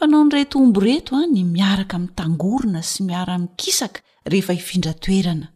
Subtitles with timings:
[0.00, 4.00] fanao ny reto omby reto a ah, ny miaraka mi'n tangorona sy miara mi'n kisaka
[4.32, 5.48] rehefa ivindra toerana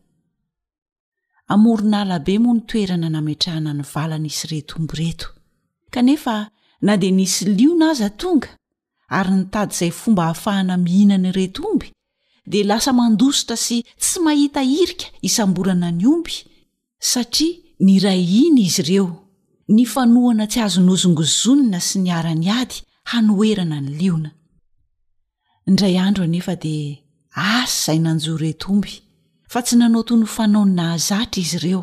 [1.57, 5.29] amorina alabe moa ny toerana nametrahana ny valana isy retomby ireto
[5.95, 6.37] kanefa
[6.85, 8.51] na dia nisy liona aza tonga
[9.19, 11.89] ary nytady izay fomba hahafahana mihinany ret omby
[12.53, 16.35] dia lasa mandositra sy tsy mahita irika isamborana ny omby
[16.99, 19.09] satria ny ray iny izy ireo
[19.75, 22.79] ny fanoana tsy azonozongozonina sy ny ara-ny ady
[23.13, 24.31] hanoerana ny liona
[25.69, 26.91] indray andro anefa dia
[27.37, 28.95] asy izay nanjoretoomby
[29.53, 31.83] fa tsy nanao to ny fanao nynahazatra izy ireo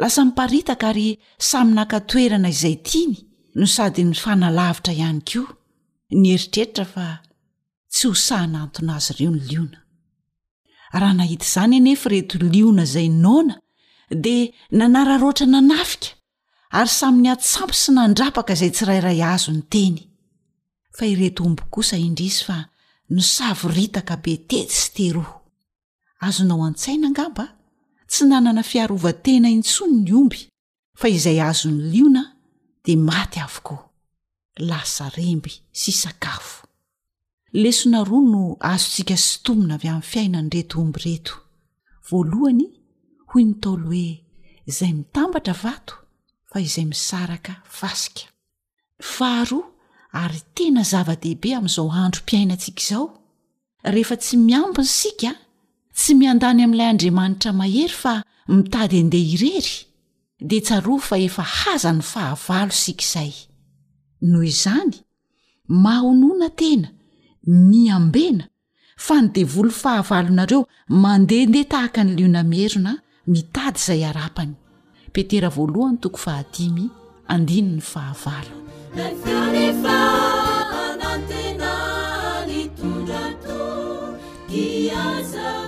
[0.00, 1.06] lasa miparitaka ary
[1.50, 3.16] samy nakatoerana izay tiany
[3.58, 5.50] no sady ny fanalavitra ihany koa
[6.20, 7.06] ny eritreritra fa
[7.92, 9.78] tsy hosahanaantona azy ireo ny liona
[11.00, 13.54] raha nahita izany anefa reto liona izay ny naona
[14.24, 14.44] dia
[14.78, 16.08] nanararoatra nanafika
[16.72, 19.98] ary samy'ny atsampy sy nandrapaka izay tsirairay azony teny
[20.96, 22.56] fa ireto omby kosa indr izy fa
[23.12, 25.24] no savyritaka be tesy tero
[26.26, 27.44] azonao an-tsainangaba
[28.10, 30.40] tsy nanana fiarovatena intsony ny omby
[31.00, 32.22] fa izay azony liona
[32.84, 33.82] de maty avokoa
[34.68, 36.64] lasa remby sy sakafo
[37.62, 41.34] lesona roa no azotsika stomina avy amin'ny fiainany reto omby reto
[42.08, 42.66] voalohany
[43.30, 44.06] hoy nytaolo hoe
[44.70, 45.94] izay mitambatra vato
[46.52, 48.24] fa izay misaraka fasika
[49.16, 49.66] faharoa
[50.22, 53.04] ary tena zava-dehibe amin'izao handro m-piainantsika izao
[53.92, 55.32] rehefa tsy miambiny sika
[55.98, 58.12] tsy miandany amin'ilay andriamanitra mahery fa
[58.56, 59.76] mitady andeha irery
[60.50, 63.32] de tsaroa fa efa hazany fahavalo sikaizay
[64.30, 64.94] noho izany
[65.84, 66.88] mahonoana tena
[67.70, 68.44] miambena
[69.06, 70.60] fa nydevolo fahavalonareo
[71.02, 72.92] mandehandeha tahaka ny liona mierona
[73.32, 74.54] mitady izay arapany
[75.12, 76.84] petera voalohany toko fahadimy
[77.32, 78.54] andini ny fahavala
[78.96, 79.96] lafeo rehefa
[80.86, 81.72] anantena
[82.48, 83.60] ny tondra to
[84.48, 85.61] diaza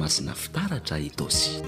[0.00, 1.60] masina fitaratra itosy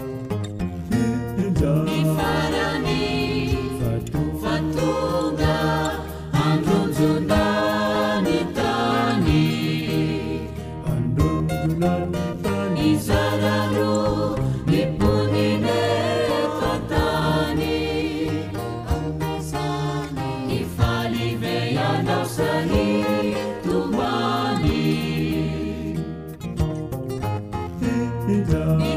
[28.40, 28.91] د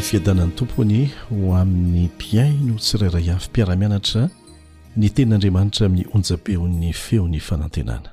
[0.03, 4.25] fiadanany tompony ho ami'ny mpiainoh tsirairay afy mpiaramianatra
[4.97, 8.09] ny tenin'andriamanitra mionjapeon'ny feony fanantenana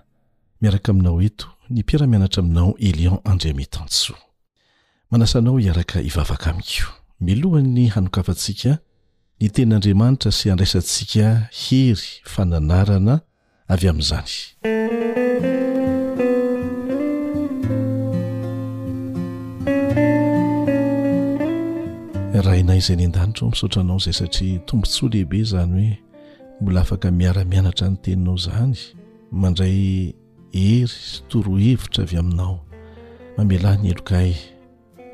[0.62, 4.18] miaraka aminao eto ny mpiaramianatra aminao elion andramitansoa
[5.10, 6.90] manasanao hiaraka hivavaka amiko
[7.20, 8.78] milohan ny hanokafantsika
[9.42, 11.26] iten'andriamanitra sy andraisantsika
[11.62, 13.16] hery fananarana
[13.74, 14.30] avy amin'izany
[22.44, 25.98] raha ina izayny an-danitra h o misotranao izay satria tombontsya lehibe zany hoe
[26.62, 28.78] mbola afaka miara-mianatra ny teninao zany
[29.40, 29.78] mandray
[30.54, 32.56] hery sytoro hevitra avy aminao
[33.36, 34.30] mamela nyelokay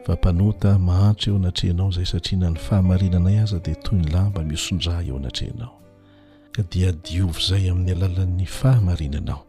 [0.08, 5.06] fampanota mahantro eo anatrehanao izay satria na ny fahamarinanay aza dia toy ny lamba miosondrah
[5.08, 5.72] eo anatrehanao
[6.52, 9.44] ka dia diovy izay amin'ny alalan'ny fahamarinanao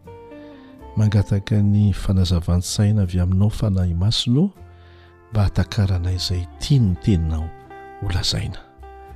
[0.97, 4.51] mangataka ny fanazavansaina avy aminao fanahy masono
[5.31, 7.47] mba hatakaranay izay tia ny teninao
[8.03, 8.59] holazaina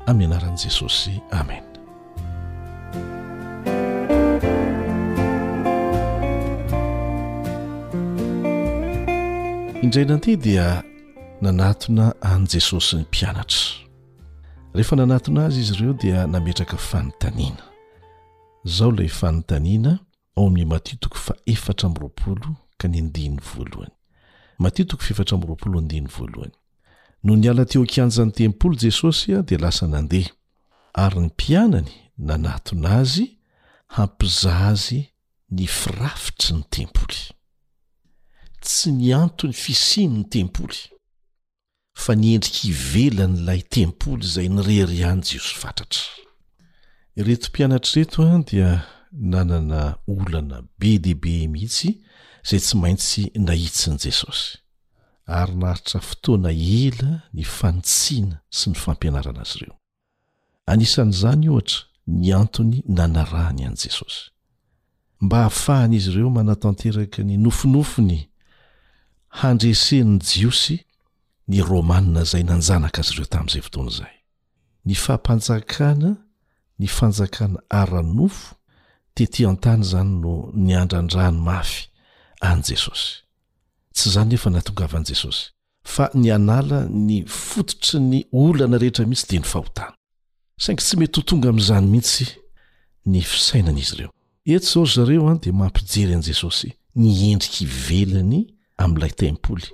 [0.07, 1.63] amin'ny anaran'i jesosy amen
[9.83, 10.83] indrainatydia
[11.43, 13.57] nanatona an' jesosy ny mpianatra
[14.73, 17.63] rehefa nanatona azy izy ireo dia nametraka fanintaniana
[18.65, 19.99] izaho ilay fanintaniana
[20.35, 22.47] ao amin'ny matitoko fa efatra aminyroapolo
[22.77, 23.91] ka ny andiny voalohany
[24.59, 26.55] matitoko f efatra minyroapolo andiny voalohany
[27.23, 30.29] no ny ala teo-kianja n'ny tempoly jesosy a dia lasa nandeha
[30.93, 33.27] ary ny mpianany nanatona azy
[33.87, 35.03] hampiza azy
[35.49, 37.19] ny firafitry ny tempoly
[38.61, 40.92] tsy ny antony fisiny'ny tempoly
[41.95, 46.05] fanendrik ivelanlaytempol izay nyreryan jiosfatatra
[47.19, 48.69] iretompianatr'reto a dia
[49.31, 51.91] nanana olana be dea be mihitsy
[52.49, 54.57] zay tsy maintsy nahitsy ny jesosy
[55.39, 56.51] ary naritra fotoana
[56.83, 59.75] ela ny fanitsiana sy ny fampianarana azy ireo
[60.71, 61.79] anisan'izany ohatra
[62.19, 64.29] ny antony nanarahny ian'i jesosy
[65.21, 68.19] mba hahafahany izy ireo manatanteraka ny nofinofony
[69.43, 70.79] handresen jiosy
[71.47, 74.13] ny romanna zay nanjanaka azy reo tami'izay votoanazay
[74.87, 76.11] ny fampanjakana
[76.79, 78.55] ny fanjakana ara-nofo
[79.15, 80.33] teti antany zany no
[80.67, 81.81] nyandrandrano mafy
[82.41, 83.09] an jesosy
[83.95, 85.43] tsy zany nefa nahatongava an'jesosy
[85.93, 89.95] fa ny anala ny fototry ny olana rehetra mihitsy de ny fahotana
[90.63, 92.25] saingy tsy mety ho tonga am'izany mihitsy
[93.11, 94.11] ny fisainan'izy ireo
[94.53, 98.41] ety zay zareo a de mampijery an' jesosy ny endriky iveliny
[98.79, 99.67] am'ilay tempoly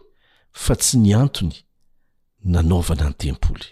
[0.52, 1.56] fa tsy ny antony
[2.44, 3.66] nanaovana ny tempoly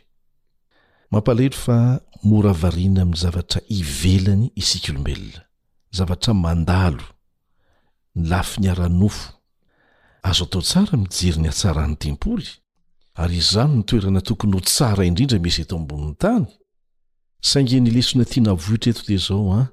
[1.12, 5.42] mampalelo fa mora varina ami' zavatra ivelany isika olombelona
[5.96, 7.04] zavatra mandalo
[8.16, 9.30] ny lafy ni ara-nofo
[10.30, 12.48] azo atao tsara mijeri ny hatsarahan'ny tempoly
[13.22, 16.46] ary izany nytoerana tokony ho tsara indrindra misy eto ambonin'ny tany
[17.50, 19.68] sainge nilesona tianavohitra eto te zao an ah,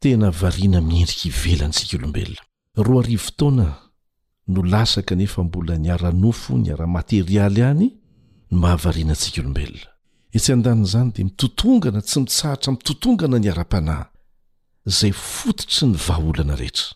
[0.00, 3.68] tena varina miendriky ivelany isik olombelona
[4.48, 7.92] no lasa kanefa mbola ni ara-nofo ny ara-materialy any
[8.50, 9.80] no mahavarianantsika olombelona
[10.34, 14.08] etsy an-danin'zany de mitotongana tsy mitsaratra mitotongana ny ara-panahy
[14.86, 16.94] zay fototry ny vaolana rehetra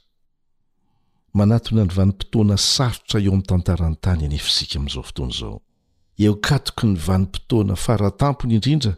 [1.35, 5.57] manatona ny vanimpotoana sarotra eo amin'ny tantarany tany anyefisika amin'izao fotoana izao
[6.19, 8.97] eo katoky ny vanimpotoana faratampony indrindra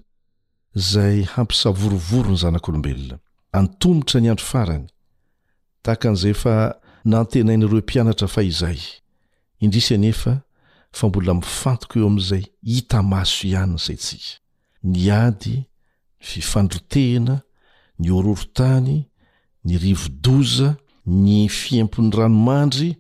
[0.75, 3.19] zay hampisavorovoro ny zanak'olombelona
[3.53, 4.87] antomotra ny andro farany
[5.83, 6.55] tahakan'izay fa
[7.05, 8.81] na ntenain'ireo mpianatra fa izay
[9.61, 10.35] indrisy anefa
[10.97, 14.29] fa mbola mifantoko eo amin'izay hita maso ihany ny zayntsika
[14.93, 15.67] ny ady ny
[16.29, 17.37] fifandrotehana
[18.01, 18.97] ny ororo-tany
[19.65, 20.71] ny rivodoza
[21.07, 22.91] ny fiempon'nydranomandry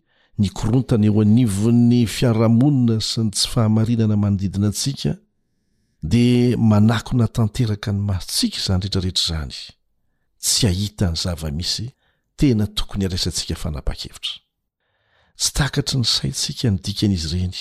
[0.40, 5.16] ny korontany eo anivon'ny fiarahamonina sy ny tsy fahamarinana manodidinantsika
[6.02, 9.58] de manako na tanteraka ny masontsika izany rehetraretra izany
[10.42, 11.88] tsy ahita ny zava-misy
[12.38, 14.34] tena tokony araisantsika fanapa-kevitra
[15.40, 17.58] tsy tahkatry ny saintsika nydikanaizy ireny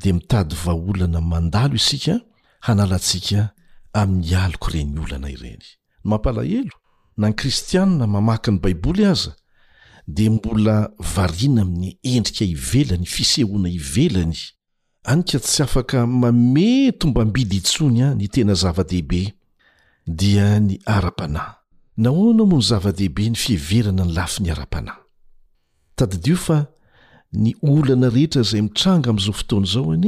[0.00, 2.14] dia mitady vaolana mandalo isika
[2.66, 3.40] hanalantsika
[4.00, 5.76] amin'ny aloko ireny olana ireny ny
[6.10, 6.74] mampalahelo
[7.20, 9.32] na ny kristiana mamaky ny baiboly aza
[10.16, 10.74] dia mbola
[11.16, 14.40] variana amin'ny endrika hivelany fisehoana ivelany
[15.10, 19.22] anyka tsy afaka mameto mbambidy hitsony a ny tena zava-dehibe
[20.18, 21.60] dia ny ara-panahy
[21.96, 24.94] nahona mony zava-dehibe ny fieverana ny lafin'nyara-panhy
[25.96, 26.58] taddio fa
[27.36, 30.04] ny olana rehetra zay mitranga am'izao fotoany zao an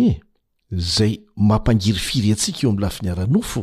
[0.97, 1.13] zay
[1.49, 3.63] mampangiryfiry antsika eo am'nylafiny ara-nofo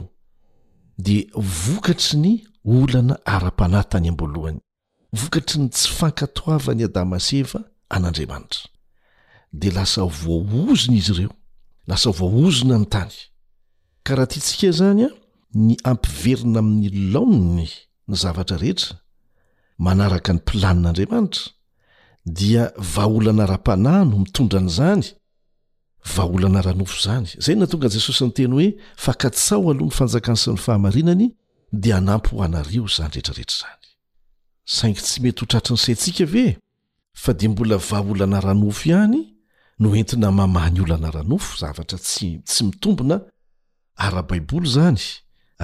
[1.05, 1.27] di
[1.65, 4.59] vokatry ny olana ara-panahy tany ambolohany
[5.21, 7.59] vokatry ny tsy fankatoavany adama seva
[7.89, 8.69] an'andriamanitra
[9.59, 11.33] de lasa voozona izy ireo
[11.87, 13.13] lasa voozona ny tany
[14.03, 15.09] ka raha tyntsika zanya
[15.65, 17.69] ny ampiverina amin'ny lanny
[18.07, 18.97] ny zavatra rehetra
[19.77, 21.51] manaraka ny mplanin'andriamanitra
[22.37, 22.63] dia
[22.95, 25.05] vaaolana ra-panano mitondran' zany
[26.15, 28.69] vaolana ranofo zany zay na tonga jesosy nyteny hoe
[29.05, 31.25] fakasao aloha ny fanjakany sy ny fahamarinany
[31.81, 33.83] di anampyhanareo zanyrerareetr zany
[34.75, 36.45] saingy tsy mety hotratrnysayntsika ve
[37.21, 39.19] fa di mbola vaolana ranofo ihany
[39.81, 43.17] no entina mamany olana ranofo z tsy mitombona
[44.13, 45.03] ra-baibol zany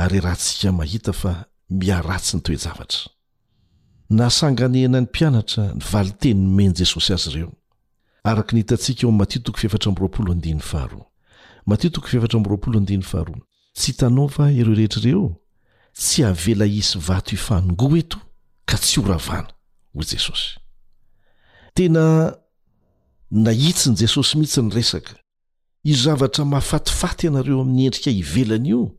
[0.10, 1.34] ryrahansika mahitafa
[4.10, 7.52] nasanganena ny mpianatra nivali-teny nomeny jesosy azy ireo
[8.24, 9.78] araka nhitantsika eo
[11.88, 13.34] tmato tokoha
[13.74, 15.36] tsy tanova ireo rehetrareo
[15.94, 18.18] tsy hahvela isy vato hifanongoheto
[18.66, 19.50] ka tsy horavana
[19.94, 20.56] ho jesosy
[21.74, 22.34] tena
[23.32, 25.16] nahitsi n' jesosy mihitsy nyresaka
[25.84, 28.96] i zavatra mahafatifaty ianareo ami'ny endrika hivelany io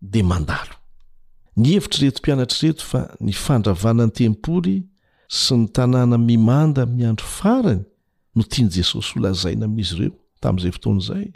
[0.00, 0.77] dia mandalo
[1.58, 4.76] ny hevitr' reto mpianatr' reto fa nyfandravanany tempoly
[5.28, 7.82] sy ny tanàna mimanda miandro farany
[8.36, 10.12] no tiany jesosy holazaina ami'izy ireo
[10.42, 11.26] tamin'izay fotoan'izay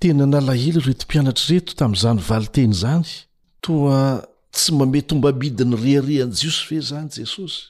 [0.00, 3.08] tena nalahely reto mpianatr' reto tamin'izany valiteny izany
[3.64, 4.00] toa
[4.54, 7.60] tsy mame tombamidi ny reare an' jiosy ve izany jesosy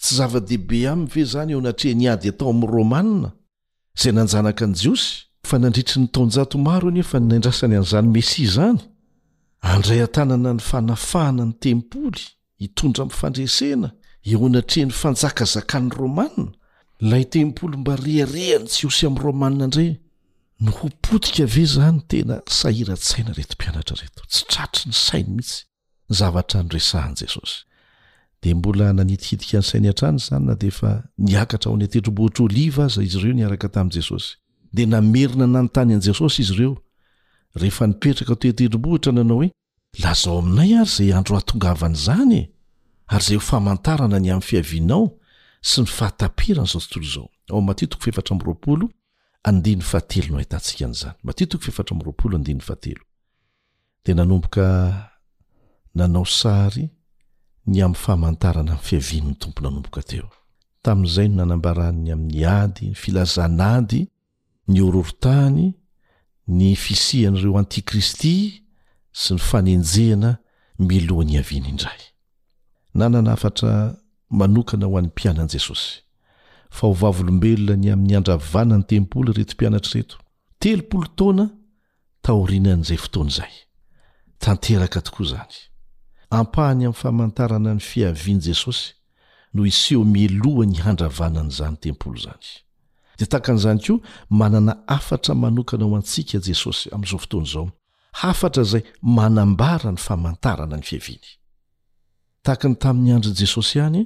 [0.00, 3.28] tsy zava-dehibe aminy ve zany eo natrea niady atao amin'ny romanna
[3.98, 5.10] izay nanjanaka an' jiosy
[5.48, 8.80] fa nandritry nytaonjato maro e nyefa naindrasany an'izanymesia zany
[9.62, 12.22] andray an-tanana ny fanafahana ny tempoly
[12.58, 13.90] hitondra amfandresena
[14.24, 16.48] eo anatreha ny fanjakazakan'ny romana
[17.00, 19.96] lay tempoly mba reharehany tsy osy am' romana ndre
[20.60, 25.64] no hopotika ave zany tena sahira saina retompianatra reto tsy tratry ny sainy mihitsy
[26.10, 27.58] nyzavatra noresahan'i jesosy
[28.42, 33.02] de mbola nanitihitika ny sainy an-trany zany na de fa niakatra ao any tetrobohitr'oliva aza
[33.04, 34.36] izy ireo niaraka tamin'i jesosy
[34.72, 36.76] di namerina nanyntany an' jesosy izy ireo
[37.56, 39.50] rehefa nipetraka toetehdribohitra nanao hoe
[40.02, 42.50] lazao aminay ary zay andro hatongavan' zany e.
[43.06, 45.04] ary zay ho fahmantarana ny amin'ny fiavinao
[45.60, 48.86] sy ny fahatapiran' zao tontolo zaoomattoko fefatramroapolo
[49.44, 50.86] andiny fatelo no htaikayay
[57.66, 58.78] ny amhatana
[62.14, 64.08] amiyiinfilazanady
[64.68, 65.74] ny ororotany
[66.48, 68.36] ny fisihan'ireo antikristy
[69.12, 70.36] sy ny fanenjehana
[70.78, 72.02] milohany avian' indray
[72.94, 73.72] nanana afatra
[74.40, 75.90] manokana ho an'ny mpianan'i jesosy
[76.70, 80.16] fa ho vavolombelona ny amin'ny andravanan'ny tempolo iretompianatr'reto
[80.62, 81.46] telopolo taona
[82.26, 83.54] taorinan'izay fotoan'izay
[84.42, 85.54] tanteraka tokoa izany
[86.38, 88.88] ampahany amin'ny famantarana ny fiavian' jesosy
[89.54, 92.50] no iseho milohany handravanan' izany tempolo zany
[93.16, 93.94] dea takan'zany ko
[94.30, 97.68] manana afatra manokana ao antsika jesosy amzao fotony zao
[98.20, 101.26] hafatra zay manambara ny famantarana ny fihaviny
[102.42, 104.02] tahakany tamin'ny andro jesosy hany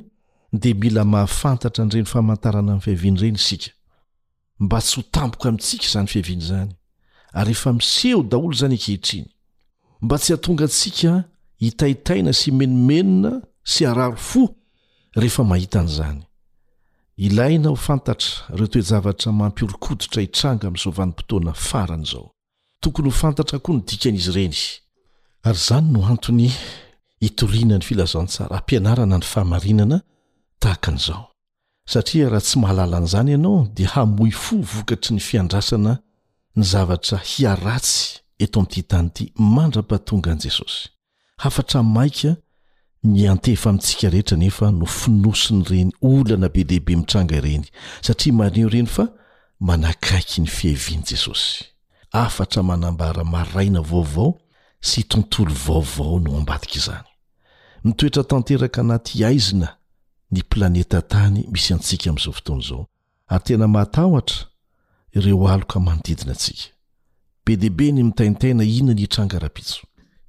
[0.62, 3.70] dea mila mahafantatra anydreny famantarana ny fihaviny reny isika
[4.60, 6.70] mba tsy ho tampoko amintsika izany fiaviny zany
[7.32, 9.28] ary efa miseo daolo zany ekehitriny
[10.02, 11.24] mba tsy hatonga antsika
[11.64, 13.32] hitahitaina sy menomenona
[13.72, 14.40] sy araro fo
[15.14, 16.29] rehefa mahitanyzany
[17.26, 22.28] ilaina ho fantatra reo toe javatra mampiorokoditra hitranga amin' zovan'nimpotoana farany izao
[22.82, 24.56] tokony ho fantatra koa nodikan'izy ireny
[25.46, 26.50] ary izany no antony
[27.28, 29.98] itorianany filazaontsara ampianarana ny fahamarinana
[30.62, 31.24] tahakan'izao
[31.92, 35.92] satria raha tsy mahalala an'izany ianao dia hamoy fo vokatry ny fiandrasana
[36.56, 38.00] ny zavatra hiaratsy
[38.44, 39.24] eto ami'nty tany ty
[39.56, 40.88] mandra-pahatongan'i jesosy
[41.42, 42.32] hafatra maika
[43.04, 47.64] ny antefa amintsika rehetra nefa no finosony ireny olana be deaibe mitranga ireny
[48.00, 49.08] satria maneo ireny fa
[49.60, 51.64] manakaiky ny fiaiviany jesosy
[52.12, 54.40] afatra manambara maraina vaovao
[54.80, 57.06] sy tontolo vaovao no ambadika izany
[57.84, 59.76] mitoetra tanteraka anaty aizina
[60.30, 62.86] ny planeta tany misy antsika ami'izao fotona izao
[63.28, 64.46] ary tena mahtahotra
[65.12, 66.68] ireo aloka manodidina antsika
[67.46, 69.80] be deibe ny mitaintaina ina ny itranga rapitso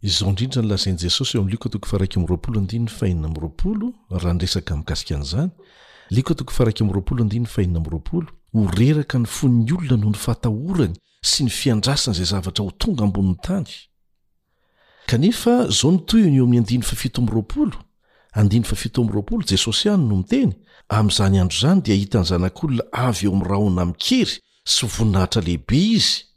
[0.10, 1.48] zao ndrindra nylazainy jesosy eo
[8.54, 10.94] ho reraka ny fonny olona noho nyfahatahorany
[11.24, 13.68] sy ny fiandrasany zay zavatra ho tonga amboniny tany
[15.08, 16.80] kanefa zao nitony eom0
[19.52, 20.54] jesosy any no miteny
[20.90, 26.31] amzany andro zany dia hitany zanak'olona avy eo amraha ona mikery sy hovoninahitra lehibe izy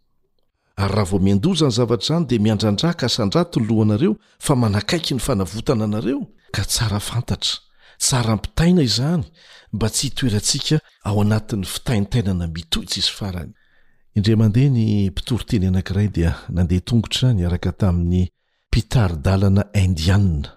[0.77, 4.13] ary raha vao miandòzany zavatra zany di miandrandraka asandrato ny lohanareo
[4.47, 6.21] fa manakaiky ny fanavotana anareo
[6.55, 7.55] ka tsara fantatra
[8.03, 9.25] tsara ampitaina izany
[9.75, 10.77] mba tsy hitoerantsika
[11.07, 13.53] ao anatin'ny fitaintainana mitohy tsizy farany
[14.17, 18.25] indra mandeha ny mpitoryteny anankiray dia nandeha tongotra niaraka tamin'ny
[18.73, 20.51] pitaridalana indianna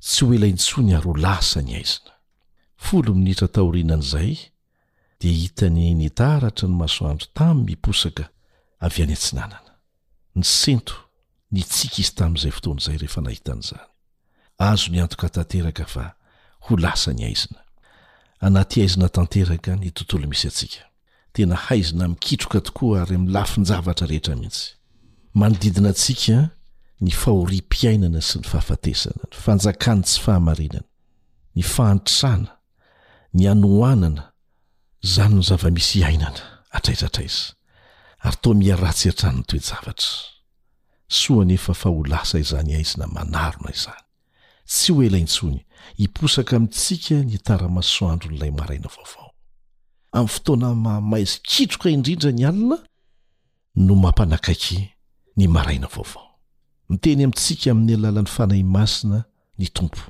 [0.00, 2.12] tsy ho elaintsony ary ho lasa ny aizina
[2.76, 4.38] folo minitra taorianan'izay
[5.20, 8.24] dia hitany nidaratra ny masoandro taminy miposaka
[8.86, 9.72] avy any antsinanana
[10.36, 10.94] ny sento
[11.52, 13.86] nytsika izy tamin'izay fotoan' izay rehefa nahitan'izany
[14.68, 16.04] azo ny antoka tanteraka fa
[16.64, 17.60] ho lasa ny aizina
[18.46, 20.86] anaty aizina tanteraka ny tontolo misy atsika
[21.38, 24.68] tena haizina mikitroka tokoa ary milafinjavatra rehetra mihitsy
[25.40, 26.36] manodidina antsika
[27.04, 30.86] ny fahoriam-piainana sy ny fahafatesana ny fanjakany tsy fahamarinana
[31.56, 32.50] ny fahantrana
[33.34, 34.24] ny anoanana
[35.14, 36.42] zany no zava-misy ainana
[36.76, 37.54] atraizatraiza
[38.26, 40.10] ary toa miaratsy antranony toejavatra
[41.20, 44.04] soa nefa faholasa izany aizina manarona izany
[44.70, 45.60] tsy ho ela intsony
[46.02, 49.27] hiposaka amintsika ny taramasoandro n'ilay maraina vaovao
[50.12, 52.76] amin'ny fotoana mahamaizy kitroka indrindra ny alina
[53.76, 54.90] no mampanakaiky
[55.36, 56.26] ny maraina vaovao
[56.88, 59.18] miteny amintsika amin'ny alalan'ny fanay masina
[59.58, 60.02] ny tompo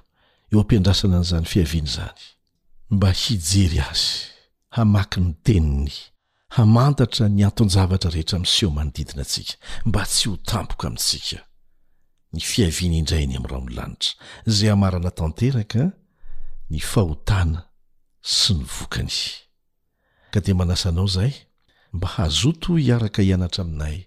[0.53, 2.15] eo ampindrasana n'izany fiaviany zany
[2.91, 4.17] mba hijery azy
[4.77, 5.93] hamaky ny teniny
[6.57, 9.53] hamantatra ny antonzavatra rehetra misehomanodidina antsika
[9.87, 11.39] mba tsy ho tampoka amintsika
[12.33, 14.13] ny fiavian' indrainy ami'raha on'ny lanitra
[14.57, 15.83] zay hamarana tanteraka
[16.71, 17.61] ny fahotana
[18.41, 19.13] sy ny vokany
[20.31, 21.33] ka dia manasanao izay
[21.93, 24.07] mba hazoto hiaraka hianatra aminay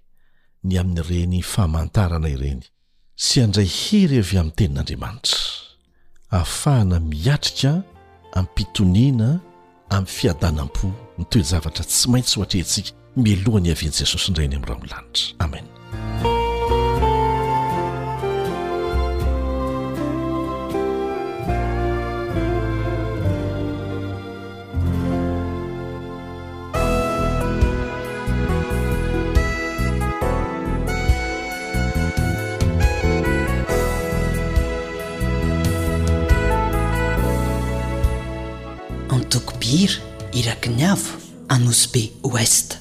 [0.67, 2.61] ny amin'n'yireny fahamantarana ireny
[3.15, 5.37] sy andray hery evy amin'ny tenin'andriamanitra
[6.31, 7.73] hahafahana miatrika
[8.37, 9.29] aminnympitoniana
[9.89, 12.91] amin'ny fiadanam-po ny toyzavatra tsy maintsy ho hatrehntsika
[13.23, 16.39] milohany avian'i jesosy nyireny amin'ny raho ny lanitra amen
[39.71, 39.95] ir
[40.35, 40.99] irakenav
[41.47, 42.77] anosbe oest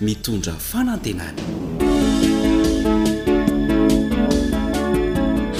[0.00, 1.42] mitondra fanantenana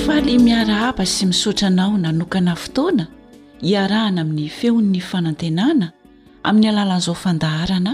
[0.06, 3.04] fale miara aba sy misaotra anao nanokana fotoana
[3.60, 5.92] hiarahana amin'ny feonny fanantenana
[6.48, 7.92] amin'ny alalan'izao fandaharana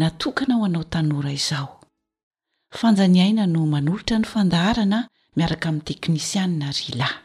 [0.00, 1.68] natokana ho anao tanora izao
[2.80, 4.98] fanjaniaina no manolotra ny fandaharana
[5.36, 7.16] miaraka amin'ny teknisianna rylaya'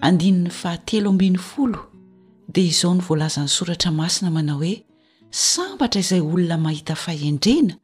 [0.00, 1.72] aniny faha3f0
[2.50, 4.74] dia izao nyvoalazany soratra masina manao hoe
[5.30, 7.74] sambatra izay olona mahita fahendrena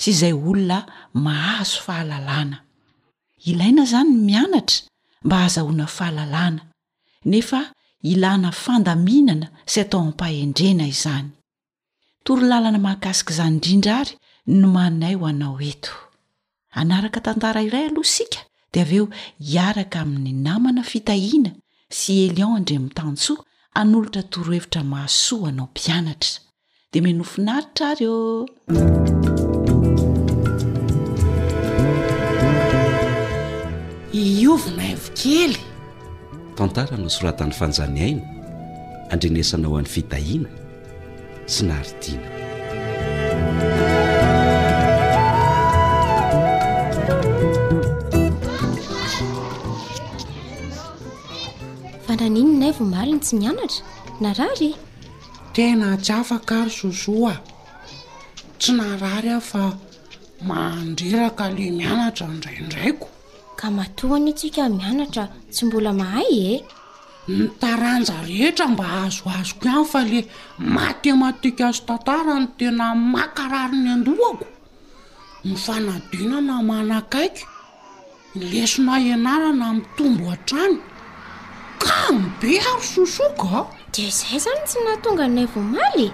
[0.00, 0.78] sy izay olona
[1.24, 2.56] mahazo fahalalàna
[3.50, 4.78] ilaina zany mianatra
[5.24, 6.60] mba hahaza ona fahalalàna
[7.30, 7.60] nefa
[8.10, 11.28] ilana fandaminana sy atao ampahendrena izany
[12.24, 14.14] toro lalana maankasika izany indrindra ary
[14.58, 15.92] no manay ho anao eto
[16.80, 18.24] anaraka tantara iraylhsi
[18.72, 19.08] dia aveo
[19.40, 21.50] hiaraka amin'ny namana fitahina
[21.98, 23.42] sy elion indrey ami'ny tan tsoa
[23.80, 26.34] anolotra torohevitra mahasoaanao mpianatra
[26.92, 28.46] dia menofinaritra ry o
[34.12, 35.58] iovona ivokely
[36.58, 38.22] tantaranao soratany fanjaniaina
[39.14, 40.48] andrenesanao an'ny fitahina
[41.52, 42.26] sy naaritina
[52.08, 53.80] fanranininay vomalina e, tsy ni anatra
[54.22, 54.78] narary e.
[55.54, 57.36] tena tsy afakary zozoaa
[58.60, 59.62] tsy narary aho fa
[60.48, 63.06] mahandriraka le mianatra indraiindraiko
[63.58, 66.56] ka matohany atsika mianatra tsy mbola mahay e
[67.36, 70.20] ny taranja rehetra mba azoazoko ihany fa le
[70.76, 74.46] matematika zo tantara no tena makarari ny andohako
[75.46, 77.42] ny fanadinana manaakaiky
[78.36, 80.76] ny lesona ianarana mitombo ha-trany
[81.84, 83.64] ka ny be aro sosokaao
[83.94, 86.06] de zay zany tsy nahatonga nay vo maly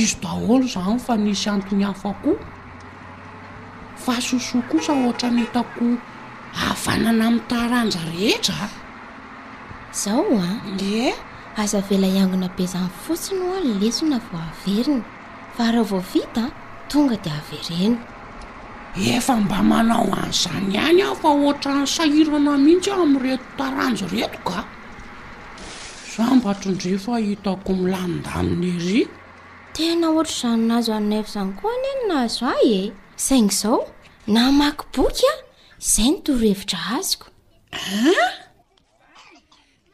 [0.00, 2.36] izy daholo zany fa nisy antony hafa koho
[4.04, 5.94] fahsosoko sa hohatra nytakoo
[6.60, 8.66] ahafanana ami taranja rehetra
[10.02, 10.94] zao a de
[11.62, 15.04] azavela iangona be zany fotsiny ho anylesona vo averina
[15.54, 16.44] fa arah voa vita
[16.90, 17.98] tonga de averena
[19.06, 24.60] efa mba manao an' izany iany aho fa ohatra nsahirana mihitsy ami'reto taranjo reto ka
[26.16, 29.06] za mba trondri fa hitako milanidamina er
[29.74, 32.82] tena ohatra izanon'azy anavo izany koa ny eny na zo ay e
[33.26, 33.80] zay gny izao
[34.34, 35.34] na maky boky a
[35.82, 37.26] izay ny dorohevitra azoko
[37.78, 38.26] a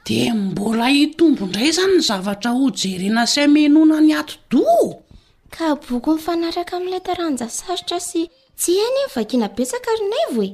[0.08, 4.64] de mbola hitombo indray zany ny zavatra ho jerena sy amenona ny ato do
[5.52, 8.24] ka boky nyfanatraka amin'ilay taranja sarotrasy
[8.58, 10.50] tsy hany ny fakina betsaka rinayvo e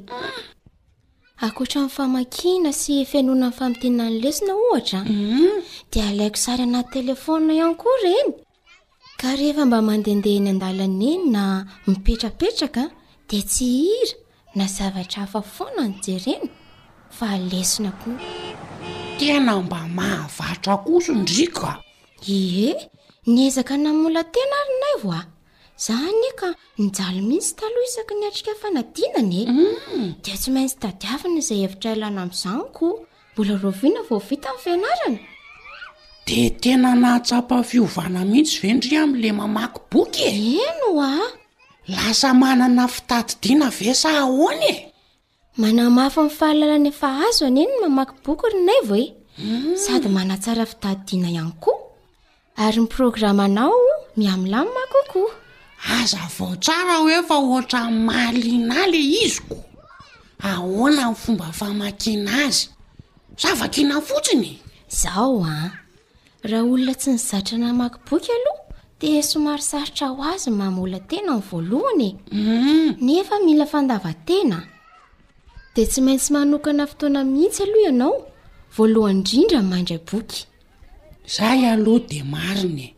[1.47, 5.59] akoatra n'ny famakina sy fianona ny famitiina ny lesina ohatra mm.
[5.91, 8.31] dia alaiko sary anay telefona ihany koa ireny
[9.21, 11.43] ka rehefa mba mandehndehny andalana eny na
[11.87, 12.83] mipetrapetraka
[13.29, 14.17] dia tsy hira
[14.57, 16.49] na zavatra hafa fona ny jerena
[17.17, 18.21] fa alesina koa
[19.19, 21.71] tenao mba mahavatra kosondrika
[22.37, 22.41] e
[23.33, 25.21] ny ezaka na mola tena arinayvoa
[25.87, 26.41] zanyek
[26.79, 31.21] njao mihitsy tao iak ny atrika anainanaetsyaitsyaina e.
[31.25, 31.41] mm.
[31.51, 33.01] iayeira alana am'izany koa
[33.37, 35.19] mbl iana vovitaniaaana
[36.37, 40.29] en nahatsapafiovana mihitsy vendri am'la mamaky bokye
[40.69, 41.13] eno a
[41.95, 44.75] lasa manana fitadidiana veaaoaye
[45.69, 49.09] anaaf 'y fahalalana a hazony enayy
[52.63, 53.75] aedypraao
[54.17, 55.40] mialaymoa
[56.03, 59.57] aza vao tsara hoe fa oatra malin ay la izyko
[60.49, 62.65] ahoana ny fomba famakina azy
[63.41, 64.49] zavakina fotsiny
[64.91, 65.71] izao a
[66.49, 68.63] raha olona tsy ny zatra na maki boky aloha
[69.01, 72.95] di somary sarotra ho azy n mamola tena ny voalohanye hmm.
[73.07, 74.59] nefa mila fandavatena
[75.75, 78.15] de tsy maintsy manokana fotoana mihitsy aloha ianao
[78.77, 80.47] voalohany indrindra nymandra boky
[81.27, 82.95] zay aloha de mariny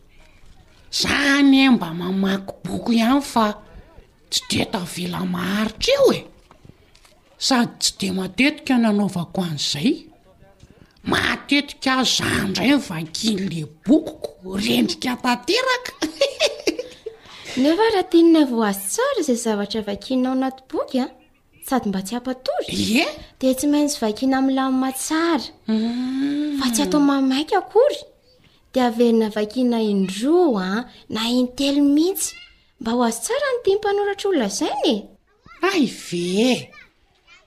[1.00, 3.46] zany e mba mamaky boky ihany fa
[4.30, 6.20] tsy de tavela maharitra io e
[7.46, 9.90] sady tsy de matetika nanaovako an'izay
[11.10, 15.92] matetika za ndray ny e, vakiny le bokoko rendrika tanteraka
[17.60, 21.04] nefa raha tenina voazy tsara izay zavatra vakinnao anaty bokya
[21.68, 23.04] sady mba tsy ampatory ye
[23.40, 26.56] de tsy maintsy vakiana aminylamimatsara mm.
[26.60, 28.00] fa tsy atao mamaika akory
[28.74, 30.34] tiaverina avakina indro
[30.66, 32.28] a na iny telo mihitsy
[32.80, 34.96] mba ho azo tsara no di mpanoratra olona zai ny e.
[35.72, 36.54] ay vee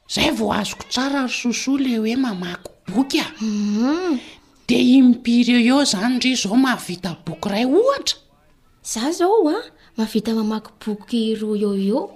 [0.10, 4.22] izay vao azoko tsara rososoa le hoe mamaky bokyam mhm.
[4.68, 8.18] dia impiry e eo izany ri zao mahavita boky iray ohatra
[8.86, 9.60] izah zao a
[9.98, 12.12] mahavita mamaky boky iroa eo o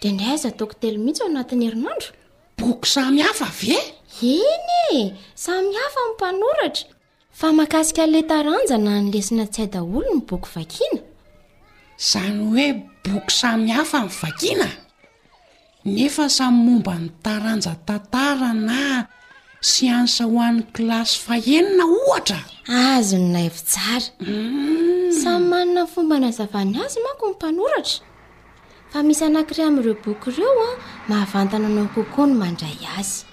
[0.00, 2.08] dia indray aza taoko telo mihitsy ao anatiny herinandro
[2.60, 3.76] boky samy hafa ve
[4.20, 5.02] eny e
[5.44, 6.99] samy hafaaortra
[7.40, 11.00] fa mahakasika le taranja na nylesina tsy haidaholo ny boky vakiana
[12.00, 12.66] izany hoe
[13.04, 14.68] boky samy hafa n'y vakiana
[15.84, 18.78] nefa samy momba ny taranja tantara na
[19.72, 22.40] sy ansa ho an'n'ny kilasy fahenina ohatra
[22.80, 25.08] azo no nayvitsara mm.
[25.22, 28.04] samy maninany fomba na zavany azy manko nympanoratra
[28.92, 30.70] fa misy anankire amin'ireo boky ireo a
[31.08, 33.24] mahavantana anao kokoa no mandray azy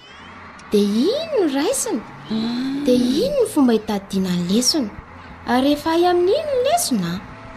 [0.71, 2.05] dia ino no raisina
[2.85, 4.91] de ino ny fomba hitadidinany lesona
[5.53, 7.11] ary ehefa ay amin'n'iny ny lesona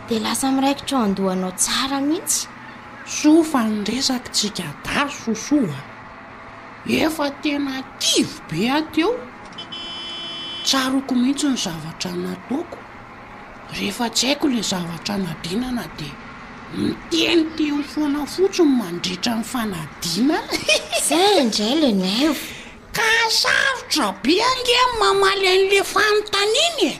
[0.07, 2.47] di lasa miraikitra o andohanao tsara mihitsy
[3.17, 5.83] sofanondresaky tsika dao sosoaa
[7.03, 9.11] efa tena tivo be ateo
[10.65, 12.79] tsaroko mihitsy ny zavatra natoko
[13.75, 16.09] rehefa tsy haiko la zavatra nadinana de
[16.79, 20.37] miteny tenysoana fotsiny mandritra ny fanadina
[21.09, 22.35] zay ndray la nayo
[22.96, 26.92] ka asavotra be ange mamaly an'le fanontaniny e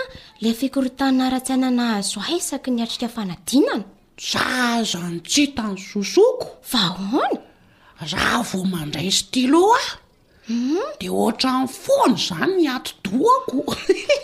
[0.44, 3.84] la fikorotanina aratsy anana azo aisaky ny atrika fanadinana
[4.30, 7.38] sazany tsyhtany sosoko va hona
[8.12, 9.88] raha vo mandray stylo ahm
[10.54, 10.86] mhm.
[11.00, 13.58] de ohatra ny foana izany niatodoako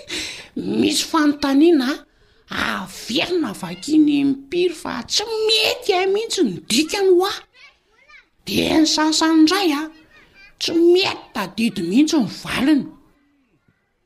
[0.80, 2.10] misy fanontanianaa ah.
[2.52, 7.42] averina vakiny mpiry fa tsy mety ay mihitsy ny dikany ho aho
[8.46, 9.82] de ny sasany ndray a
[10.60, 12.90] tsy mety tadidy mihitsy ny valina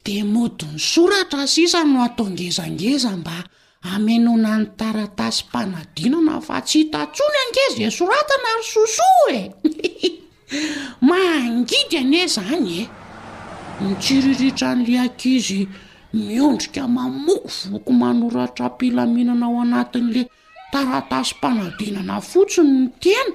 [0.04, 3.37] de modi ny soratra sisany no atao ngezangeza mba
[3.92, 9.42] aminona ny taratasy mpanadinana fa tsy hitatsony angeza e soratana ry sosoa e
[11.09, 12.82] mangidy any e zany e
[13.82, 15.68] nitsiriritra nyliakizy
[16.14, 20.28] mihondrika mamoko vooko manoratra pilaminana ao anatin'le
[20.72, 23.34] taratasy mpanadinana fotsiny ny teana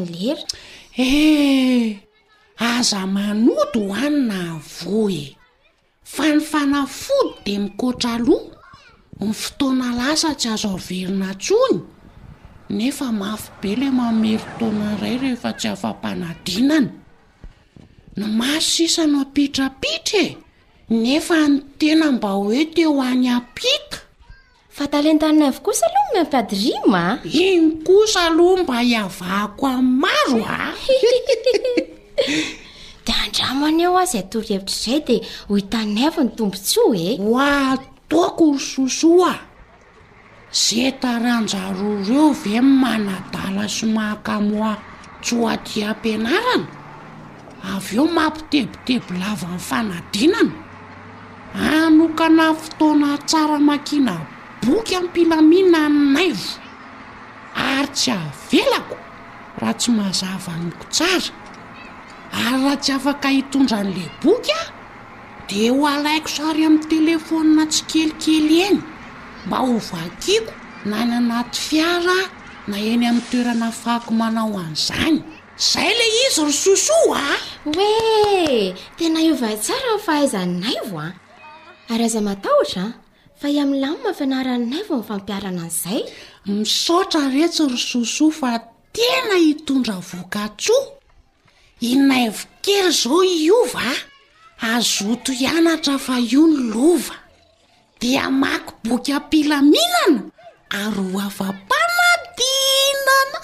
[0.00, 0.38] dae
[1.00, 2.00] e
[2.58, 5.36] aza manody hoany na vo e
[6.02, 8.57] fa nyfanafody de mikotra loa
[9.20, 11.78] ny fotoana lasa tsy azo avirina tsony
[12.76, 16.90] nefa mafy be ila mamery taona iray rehefa tsy hafampanadinana
[18.18, 20.36] no maso sisano ampitrapitra e
[21.02, 23.98] nefa ny tena mba hoe te ho any apika
[24.76, 30.70] fa talen-tanavo kosa aloha miampiadyrima a iny kosa aloha mba hiavahako an'ny maro a
[33.04, 37.96] de andramany ao azy atorhevitra izay dia ho hitanavo ny tombontsoa ea eh?
[38.08, 39.34] toako ry soso a
[40.52, 44.72] ze taranjaroa r eo ve manadala somakamoa
[45.22, 46.68] tsoaty ampianarana
[47.74, 50.56] avy eo mampitebotebolava n'y fanadinana
[51.76, 54.14] anokana n fotoana tsara makina
[54.64, 55.80] boky amnypilamina
[56.14, 56.50] naivo
[57.66, 58.96] ary tsy avelako
[59.60, 61.28] raha tsy mahazava noko tsara
[62.44, 64.56] ary la tsy afaka hitondra an'le boky
[65.48, 68.80] di ho alaiko sary amin'ny telefônina tsy kelikely eny
[69.46, 70.52] mba hovakiko
[70.88, 72.18] na ny anaty fiara
[72.70, 75.18] na eny amin'ny toerana fahako manao an'izany
[75.60, 78.58] izahy le izy rososoa a hoe
[78.98, 81.08] tena iova tsara ho fahaizannaivo a
[81.92, 82.84] ary aza matahotra
[83.40, 86.00] fa i ami'nylamo mafianaranynayvo minny fampiarana 'izay
[86.58, 88.50] misotra rehtsy rososoa fa
[88.96, 90.84] tena hitondra voka tsoa
[91.92, 93.88] inaivokely zao iova
[94.60, 97.14] azoto ianatra fa io ny lova
[98.00, 100.30] dia maky boky ampilaminana
[100.82, 103.38] ar o afa mpamadinana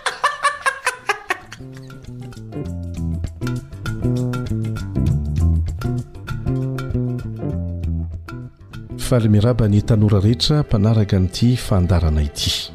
[9.07, 12.71] faly miraba ny tanora rehetra mpanaraka n'ity fandarana ity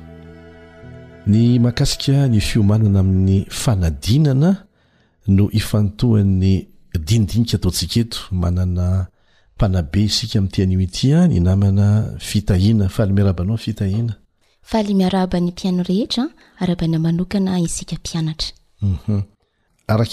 [1.26, 4.56] ny mahakasika ny fiomanana amin'ny fanadinana
[5.28, 6.54] no ifantohan'ny
[7.06, 9.06] dinidinika taontsika eto manana
[9.56, 11.86] mpanabe isika mi'tianotya ny namana
[12.28, 14.14] fitahina fahalmiaraanaofitahinaha'y
[14.72, 15.04] ehi
[16.58, 16.82] ak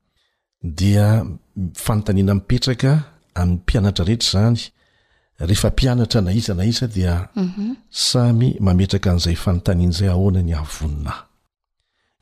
[0.64, 1.22] dia
[1.76, 2.90] fanontaniana mipetraka
[3.36, 4.62] amin'ny mpianatra rehetra zany
[5.40, 7.74] rehefa mpianatra na iza na iza dia mhm.
[7.90, 11.22] samy mametraka n'izay fanontanian' izay ahoana ny avvoninahy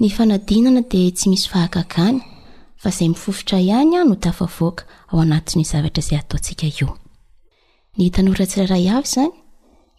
[0.00, 2.18] ny fanadinana de tsy misy fahakakany
[2.78, 4.82] fa izay mifofotra ihanya no dafavoaka
[5.12, 9.28] aoanatny zavatra izay ataosika oatsiaraya zay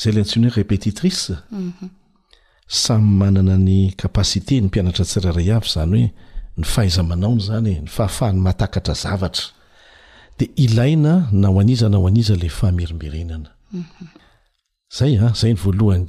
[0.00, 1.88] zay ilay antsino hoe repetitrice mhm.
[2.68, 6.02] samy manana ny kapacité ny mpianatra tsirairay avy zany
[6.54, 9.46] hoe ny fahaizamanaony zany ny fahafahany mahatakatra zavatra
[10.38, 14.08] de ilaina na o aniza na o aniza la famerimberenana mhm.
[14.96, 16.06] zay a ah, zay ny voalohany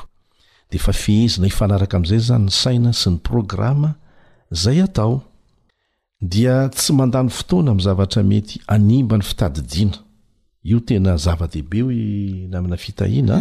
[0.71, 3.93] de fa fehezina ifanaraka am'zay zany ny saina sy ny programma
[4.51, 5.28] zay atao
[6.21, 9.99] dia tsy mandany fotoana amn'n zavatra mety animba ny fitadidiana
[10.67, 11.91] io tena zava-dehibe o
[12.51, 13.37] namina fitahina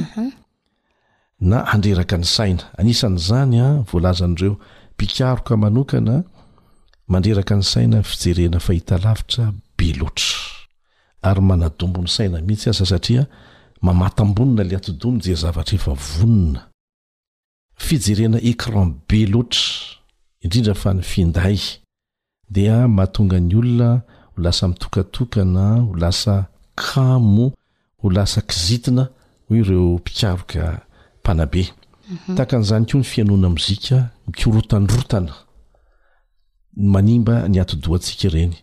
[1.41, 4.55] na handreraka ny saina anisan'zany a ah, voalazan'ireo
[4.97, 6.23] pikaroka manokana
[7.11, 10.39] mandreraka ny saina fijerena fahita lavitra be loatra
[11.29, 13.27] ary manadombon'ny saina mihitsy aza satria
[13.83, 16.63] mamataambonina la atodomboje zavatra efa vonina
[17.87, 19.65] fijerena ecran be loatra
[20.45, 21.59] indrindra fa ny finday
[22.51, 23.91] dia mahatonga ny olona
[24.35, 27.53] ho lasa mitokatokana ho lasa kamo
[28.03, 29.09] ho lasa kizitina
[29.49, 30.81] hoy ireo mpikaroka
[31.23, 31.63] mpanabe
[32.09, 32.35] mhm.
[32.37, 35.33] takan'izany koa ny fianona mizika mikorotanrotana
[36.77, 38.57] y manimba ny atodohatsika ireny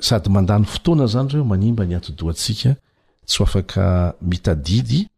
[0.00, 2.76] sady mandany fotoana zany reo manimba ny atodohantsika
[3.26, 5.08] tsy ho afaka mitadidy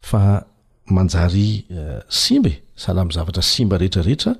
[0.00, 0.44] fa
[0.90, 2.62] manjary eh, simba e.
[2.76, 4.34] sahala m zavatra simba rehetrarehetra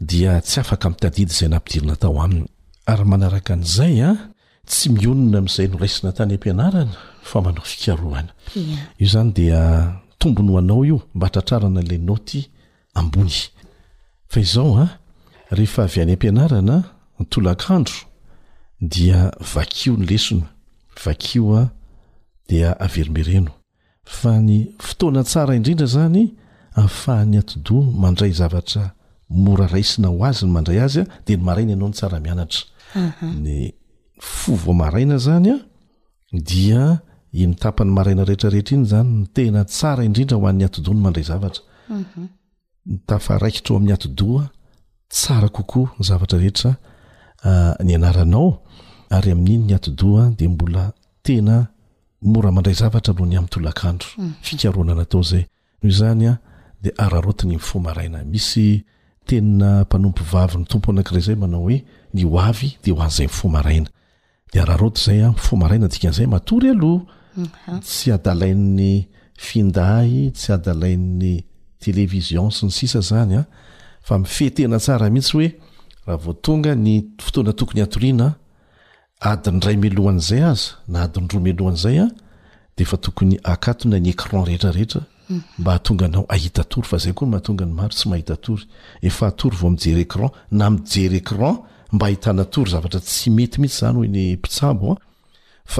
[0.00, 2.44] dia tsy afakamitadid zay nampidina taoay
[2.86, 4.18] arymanaaka 'zaya ah,
[4.66, 6.92] tsy mionona am'izay noraisina tany ampianarana
[7.22, 9.70] faaaoom aaoaoehea
[15.84, 16.74] avan'ny ampianaana
[17.38, 17.94] olaandro
[18.80, 21.78] dia vakio ny leonaidaeimeeofa
[24.34, 26.22] ah, ny fotoana tsara indrindra zany
[26.80, 28.94] ahfahany atda mandray zavatra
[29.30, 32.62] mora raisina ho azy ny mandray azya de ny maraina ianao ny tsara mianatra
[33.44, 33.74] ny
[34.18, 35.58] fovomaraina zany a
[36.32, 37.02] dia
[37.32, 41.62] itapany maraina rehetrarehetra inyzany ny tena tsara indrindra hoan'ny atdony mandray zavatra
[43.08, 44.48] tafaraikitrao ami'ny atdoaaraooehoy
[57.30, 58.84] otiyyfomaaa misy
[59.28, 61.82] tena mpanompovavy ny tompo anagre zay manao hoe
[62.14, 63.88] ny oavy de ho ah, an'izay fomaraina
[64.52, 67.04] de raharot zaya fomaraina dia'zay matory aloha
[67.36, 67.80] mhm.
[67.84, 68.94] tsy adalai'ny
[69.46, 71.34] finday tsy adalai'ny
[71.82, 74.18] television sy ny sa zanyafa ah.
[74.18, 75.48] mifeea amihitsy oe
[76.06, 78.28] rahavotonga ny fotoana tokony atoriana
[79.30, 82.10] adiny ray melohan'zay azy na adiny roa melohanzay a ah,
[82.78, 85.02] defa tokony akatona ny écran rehetrarehetra
[85.58, 88.64] mba hatonganao ahita tory fa zay koa y mahatonga ny maro tsy mahitatory
[89.02, 91.54] efa atory vao mijerecran na mijerecran
[91.92, 94.96] mba ahitanatory zavatra tsy mety mihitsy zany oe ny isaboa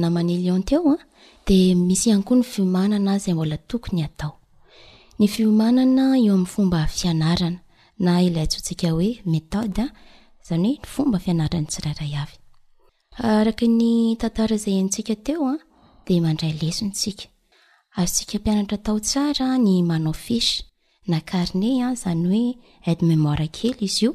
[0.02, 0.96] naanteoa
[1.48, 4.34] de misy iany koa ny fiomanana zay mbola tokony atao
[5.20, 7.60] ny fiomanana eo amn'ny fomba fianarana
[8.00, 9.86] na ilay tsontsika hoe metôda
[10.48, 12.28] zanyhoe y fomba fianatrany tsiraray ay
[13.22, 15.60] any ah, tantarazay antsika teoa ah,
[16.06, 17.24] de mandray leson tsika
[18.02, 20.60] atsika mpianatra tao tsara ny manofesy
[21.10, 22.50] na arne ah, zany oe
[22.90, 24.06] ad memoira kely izy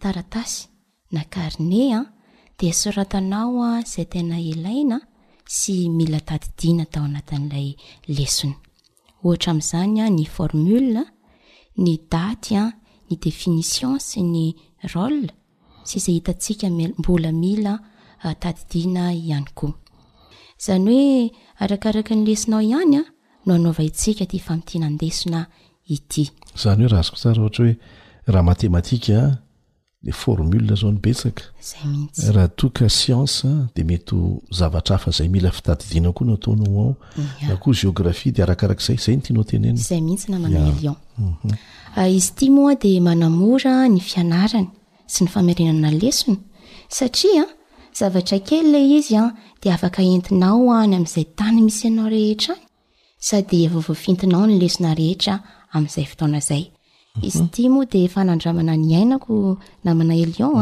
[0.02, 0.71] taratasy
[1.12, 2.14] na karne an ah,
[2.60, 4.98] de soratanao a ah, izay tena elaina
[5.58, 6.88] sy mila taidinaa y
[7.30, 7.40] day
[11.82, 12.70] ny ah,
[13.26, 14.46] definiion sy ny
[14.88, 14.90] l
[15.90, 16.68] sy zay hita ntsika
[17.00, 17.74] mbola mila
[18.42, 19.04] tadidiana
[19.38, 19.74] any koa
[20.66, 21.30] zany hoe
[21.64, 23.04] arakaraky ny lesonao ihany a
[23.46, 27.76] no anaova itsika ty famiianadesonayeaazko sara ohatra hoe
[28.32, 29.18] raha matematika
[30.10, 34.16] aoekrahatoka sianse de mety
[34.52, 36.96] zavatra hafa zay mila fitadidina koa nataonao ao
[37.54, 41.54] ahkoagerai de arakarakzay zay tino teneyaihtsaeedaakeninaanyamizay mhm.
[41.98, 42.16] ah, ah,
[51.02, 52.58] ah, tany misy anao rehetray
[53.20, 55.40] sady vaovafintinao nylesona rehetra
[55.72, 56.66] amzay ftaonaay
[57.22, 60.56] izy ti o defanandramana ny ainako naina élion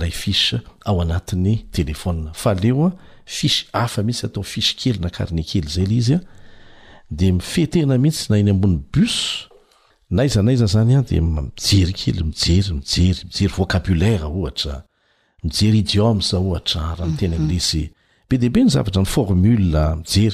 [0.00, 0.42] lay fis
[0.88, 2.90] ao anatin'ny telefona fahaleoa
[3.36, 6.18] fisy hafa mihitsy atao fisy kely na karne kely zaly izya
[7.18, 9.16] de mifetena mihitsy na iny ambon'ny bus
[10.16, 14.74] naizanaiza zany a de mijerykely mijery mijery mijery vocabulaire ohatra
[15.42, 17.86] mijery idiomsa ohatra ra notenanlec mhm.
[18.28, 19.40] be deibe ny zavatra ny formul
[19.96, 20.30] mijery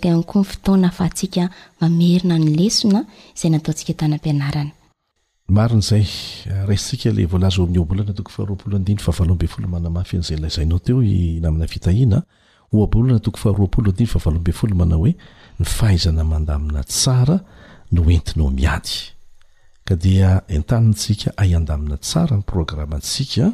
[5.66, 6.04] arin'zay
[6.68, 11.00] rantsika la volaza o'oabolana toko faharoapolo adiny faavalohamben folo mana mafy an'izayla zanao teo
[11.42, 12.18] namina vitahina
[12.74, 15.12] oabolana toko faharoapolo adiany favalohambey folo mana hoe
[15.60, 17.36] nyfahaizana mandamina tsara
[17.92, 18.94] no entinao miady
[19.86, 23.44] ka dia en-tanitsika ay an-damina tsara ny programma ntsika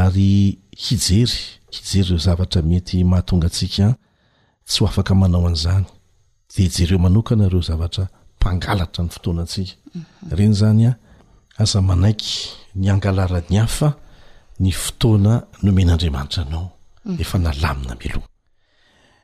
[0.00, 0.32] ary
[0.82, 1.36] hijery
[1.74, 3.86] hijery reo zavatra mety mahatonga antsika
[4.68, 5.86] tsy ho afaka manao an'izany
[6.56, 8.04] de hijereo manokana reo zavatra
[8.36, 10.00] mpangalatra ny fotoanatsika mhm.
[10.36, 10.98] reny zany a
[11.62, 12.34] aza manaiky
[12.80, 13.88] ny angalarany hafa
[14.62, 15.32] ny fotoana
[15.62, 16.66] no men' andriamanitra anao
[17.18, 17.44] ehefa mhm.
[17.46, 18.28] nalamina miloha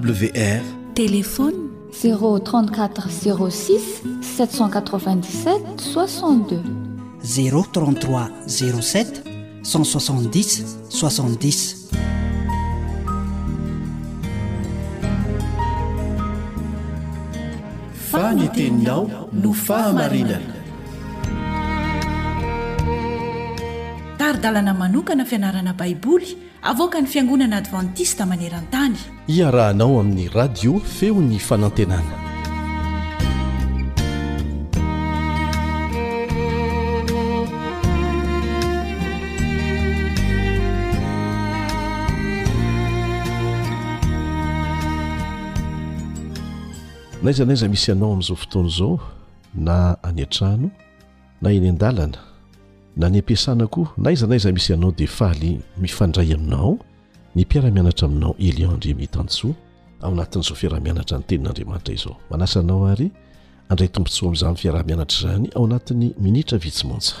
[0.00, 0.62] wr
[0.94, 3.84] telefony 034 06
[4.20, 6.62] 787 62
[7.68, 8.30] 033
[9.64, 11.94] 0716 6
[18.10, 20.52] fanyteninao no fahamarinana
[24.18, 28.94] taridalana manokana fianarana baiboly avoka ny fiangonana advantista maneran-tany
[29.28, 32.14] iarahanao amin'ny radio feony fanantenana
[47.22, 48.98] naiza naiza misy anao amin'izao fotony zao
[49.54, 50.70] na anyatrano
[51.40, 52.31] na eny an-dalana
[52.96, 56.78] na ny ampiasanako naizanayza misy ihanao de faaly mifandray aminao
[57.34, 59.54] ny mpiaramianatra aminao elion andremitantsoa
[60.02, 63.10] ao anatin'zao fiaraha-mianatra ny tenin'andriamanitra izao manasanao ary
[63.68, 67.14] andray tombontsoa ami'iza n fiaramianatra zany ao anatin'ny minitra vitsimonja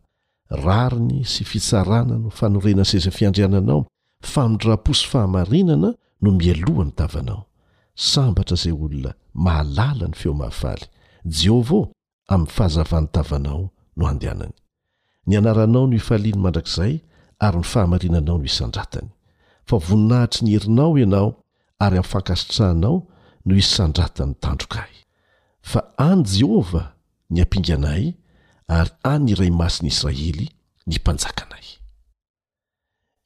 [0.66, 3.80] rariny sy fitsarana no fanorenany seza fiandriananao
[4.26, 5.90] fa mindrra-posy fahamarinana
[6.24, 7.42] no mialohan'ny tavanao
[8.14, 9.12] sambatra izay olona
[9.46, 10.84] mahalala ny feo mahafaly
[11.40, 11.92] jehova ao
[12.34, 13.62] amin'ny fahazavan'ny tavanao
[13.98, 14.54] no andehanany
[15.28, 16.94] ny anaranao no ifaliany mandrakizay
[17.46, 19.10] ary ny fahamarinanao no isandratany
[19.68, 21.28] fa voninahitry ny herinao ianao
[21.86, 22.96] ary am'fankasitrahanao
[23.48, 24.98] no isandratany tandroka ahy
[25.70, 26.88] fa any jehovah
[27.34, 28.04] ny ampinganay
[28.78, 30.48] ary anyiray masin' israely
[30.90, 31.66] ny mpanjakanay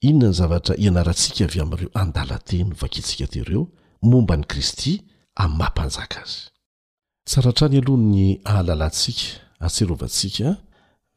[0.10, 3.64] inona ny zavatra ianarantsika avy aminireo andala te no vaketsika te reo
[4.02, 4.92] momba ny kristy
[5.36, 6.40] amin'ny mampanjaka azy
[7.30, 9.26] tsaratrany aloha ny ahalalantsika
[9.66, 10.48] atserovantsika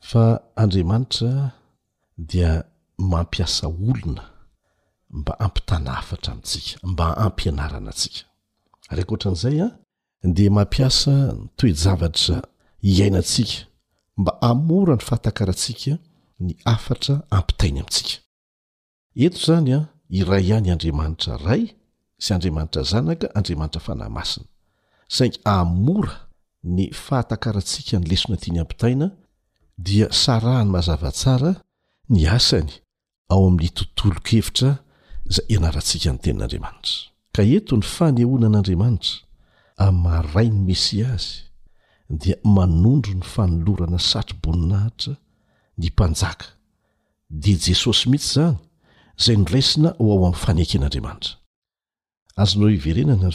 [0.08, 0.24] fa
[0.62, 1.30] andriamanitra
[2.30, 2.50] dia
[3.12, 4.24] mampiasa olona
[5.18, 8.22] mba ampitana afatra amintsika mba ampianarana antsika
[8.98, 9.68] rakoatran'zay a
[10.36, 12.36] di mampiasa nytoejavatra
[12.90, 13.56] iainantsika
[14.20, 15.92] mba amora ny fatankarantsika
[16.46, 18.14] ny afatra ampitainy amitsika
[19.24, 19.80] eto izany a
[20.18, 21.62] iray ihany andriamanitra ray
[22.22, 24.46] sy andriamanitra zanaka andriamanitra fanahymasina
[25.16, 26.16] saingy amora
[26.76, 29.06] ny fahatakaratsika ny lesona tiany ampitaina
[29.86, 31.50] dia sarahany mazavatsara
[32.14, 32.70] ny asany
[33.32, 34.70] ao amin'ny tontolo kevitra
[35.30, 36.92] izay ieanaratsika ny tenin'andriamanitra
[37.34, 39.14] ka ento ny fanehonan'andriamanitra
[39.84, 41.32] a' maray ny mesia azy
[42.20, 45.12] dia manondro ny fanolorana satroboninahitra
[45.80, 46.46] ny mpanjaka
[47.42, 48.56] dia jesosy mihitsy zany
[49.18, 51.34] zay noresina ho ao am'ny faneken'andriamanitra
[52.42, 53.26] azono iverenaa n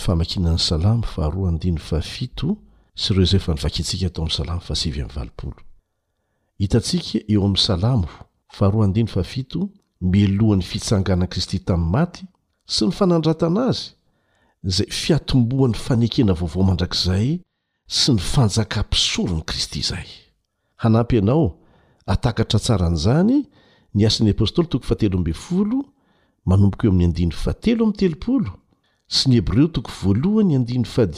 [8.93, 9.69] ai'sahitkaeo'
[10.11, 12.23] melohan'ny fitsangana kristy tami'y maty
[12.73, 13.88] sy ny fanandratana azy
[14.75, 17.29] zay fiatomboany fanekena vaovao mandrakzay
[17.99, 20.05] sy ny fanjakam-pisorony kristy izay
[20.81, 21.55] hanampy ianao
[22.05, 23.47] atakatra tsaran'izany
[23.95, 25.77] ny asin'ny apôstoly toko fahateflo
[26.49, 28.43] manomboko eo amin'ny andiny fatelo amy teloo0
[29.15, 31.13] sy ny hebreo toko voalohany andy ad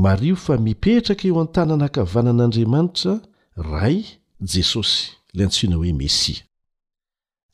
[0.05, 3.13] mario fa mipetraka eo an-tananahakavanan'andriamanitra
[3.73, 3.99] ray
[4.51, 4.99] jesosy
[5.35, 6.43] la antsoiana hoe mesia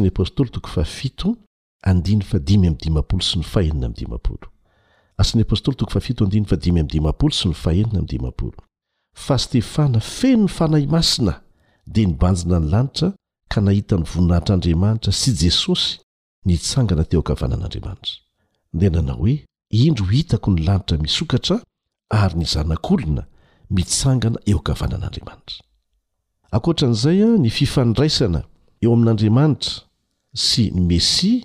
[0.07, 1.37] apostoly toko faafito
[1.85, 3.87] andin fa dimy amy dimapolo sy no fahenina
[7.99, 8.53] amy dimampolo
[9.25, 11.35] fa stefana feno ny fanahy masina
[11.93, 13.09] dia nibanjina ny lanitra
[13.53, 15.91] ka nahita ny voninahitr'andriamanitra sy jesosy
[16.47, 18.13] nitsangana teo ankavanan'andriamanitra
[18.79, 19.35] dia nanao hoe
[19.87, 21.57] indro hitako ny lanitra misokatra
[22.23, 23.23] ary ny zanak'olona
[23.77, 25.59] mitsangana eo akavanan'andriamanitra
[26.57, 28.41] ankoatra an'izay a ny fifandraisana
[28.85, 29.73] eo amin'andriamanitra
[30.47, 31.37] sy ny mesia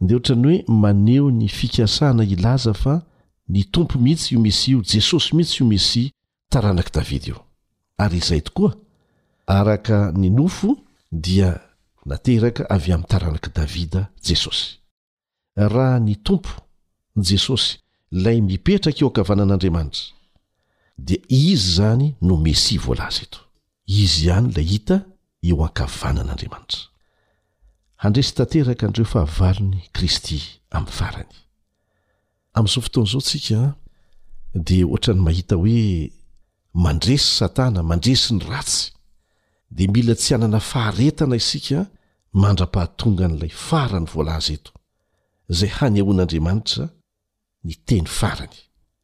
[0.00, 2.94] ndea ohatra ny hoe maneo ny fikasana ilaza fa
[3.54, 6.06] ny tompo mihitsy io mesi io jesosy mihitsy o mesia
[6.52, 7.38] taranak'i davida io
[8.04, 8.70] ary izay tokoa
[9.46, 10.68] araka ny nofo
[11.24, 11.48] dia
[12.10, 14.66] nateraka avy amin'ny taranak'i davida jesosy
[15.56, 16.52] raha ny tompo
[17.16, 17.70] n jesosy
[18.16, 20.21] ilay mipetraka eo akavanan'andriamanitra
[21.06, 23.40] dia izy zany no mesia voalaza eto
[23.86, 24.96] izy ihany lay hita
[25.42, 26.80] eo ankavanan'andriamanitra
[28.02, 30.38] handresy tanteraka ndreo fahavalony kristy
[30.76, 31.32] amin'ny farany
[32.56, 33.58] amn'izao fotoan'izao ntsika
[34.66, 35.82] dia oatra ny mahita hoe
[36.84, 38.84] mandresy satana mandresy ny ratsy
[39.76, 41.78] di mila tsy anana faharetana isika
[42.42, 44.72] mandra-pahatonga n'ilay farany voalaza eto
[45.58, 46.84] zay hany ahoan'andriamanitra
[47.66, 48.56] ny teny farany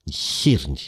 [0.06, 0.84] ny heriny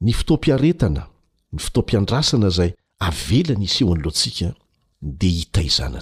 [0.00, 1.06] ny fitoampiaretana
[1.52, 2.72] ny fitom-piandrasana zay
[3.08, 4.48] avelany is eo an'loatsika
[5.00, 6.00] deialain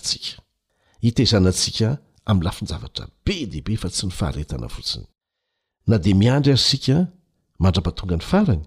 [3.25, 4.07] be eibefa sy
[5.87, 6.97] nhoy de miandry asika
[7.63, 8.63] mandra-pahatongany farany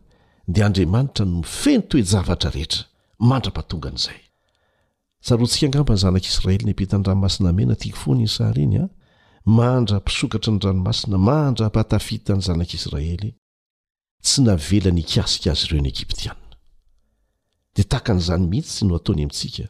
[0.54, 2.84] de andriamanitra no fen toe javatra rehetra
[3.20, 13.32] mandra-pahatongan'aya gamany zanaisraelynpetnraomasina enaiamanra-pisokatra ah, ny ranomasina manrapatafitany zanakisraely
[14.28, 16.36] tsy navelany kasika azy ireo in'y egiptiaa
[17.76, 19.66] de tahakan'izany mihitsysy no ataony amintsika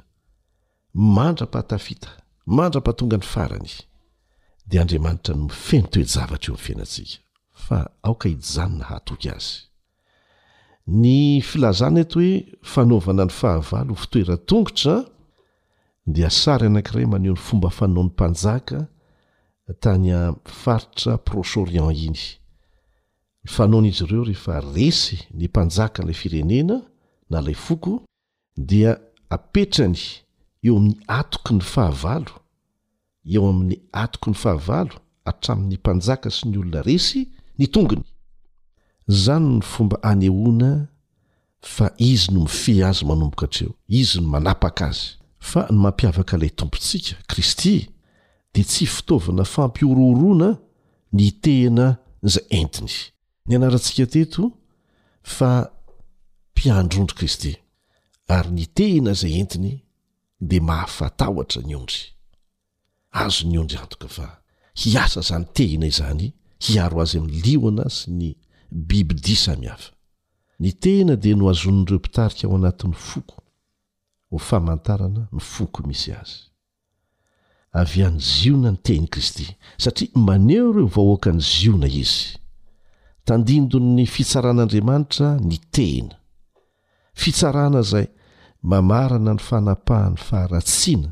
[1.17, 2.09] mandra-pahatafita
[2.57, 3.67] mandra-pahatonga ny farany
[4.69, 7.13] de andriamanitra no feno toejavatra eo ami' fiainatsika
[7.65, 7.77] fa
[8.07, 9.53] aoka hidy zany na hahatoky azy
[11.01, 11.11] ny
[11.49, 12.33] filazana eto hoe
[12.73, 14.93] fanaovana ny fahavalo o fitoeratongotra
[16.15, 18.77] dia sary anank'iray maneho ny fomba fanao n'ny mpanjaka
[19.83, 22.23] tany aifaritra proche oriant iny
[23.47, 26.77] fanao naizy ireo rehefa resy ny mpanjaka n'ilay firenena
[27.29, 28.03] na lay foko
[28.57, 28.97] dia
[29.29, 29.97] apetrany
[30.63, 32.31] eo amin'ny atoky ny fahavalo
[33.33, 34.95] eo amin'ny atoky ny fahavalo
[35.25, 37.27] hatramin'ny mpanjaka sy ny olona resy
[37.59, 38.03] ny tongony
[39.07, 40.87] zany ny fomba anehona
[41.61, 45.07] fa izy no mifehy azy manomboka atreo izy no manapaka azy
[45.39, 47.87] fa ny mampiavaka ilay tompontsika kristy
[48.53, 50.57] de tsy fitaovana fampiororoana
[51.13, 52.93] ny tena izay endiny
[53.47, 54.51] ny anaratsika teto
[55.23, 55.71] fa
[56.51, 57.53] mpiandrondro kristy
[58.27, 59.71] ary ny teina izay entiny
[60.49, 61.99] de mahafatahotra ny ondry
[63.21, 64.27] azo ny ondry antoka fa
[64.81, 66.25] hiasa zany tena izany
[66.65, 68.25] hiaro azy amin'ny lihoana sy ny
[68.87, 69.91] bibidia samihafa
[70.59, 73.37] ny tena dia no hazononireo mpitarika ao anatin'ny foko
[74.29, 76.35] ho famantarana ny foko misy azy
[77.79, 79.45] avy an'ny ziona ny teny kristy
[79.77, 82.35] satria maneo ireo vahoaka ny ziona izy
[83.27, 86.15] tandindo ny fitsaran'andriamanitra ny tena
[87.21, 88.07] fitsarana izay
[88.69, 91.09] mamarana ny fanapahany faharatsiana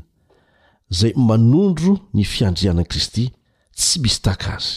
[0.92, 3.24] izay manondro ny fiandrianan'i kristy
[3.78, 4.74] tsy misy tahaka azy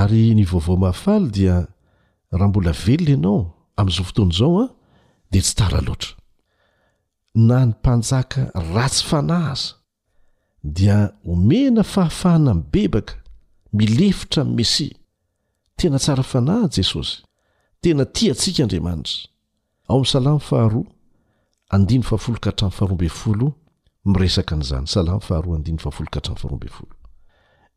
[0.00, 1.56] ary ny vaovao mahafaly dia
[2.36, 3.38] raha mbola velona ianao
[3.78, 4.68] amin'izao fotoana izao a ah,
[5.32, 6.12] dia tsy tara loatra
[7.46, 8.40] na ny mpanjaka
[8.74, 9.68] ratsy fanahaza
[10.76, 10.98] dia
[11.32, 13.14] omena fahafahana minny bebaka
[13.78, 15.01] milefotra amin'ny mesia
[15.76, 17.22] tena tsara fanahy jesosy
[17.80, 19.28] tena ti atsika andriamanitra
[19.88, 20.00] ao
[21.70, 23.52] ami'ny salamaha
[24.12, 25.18] miresaka nzanysaha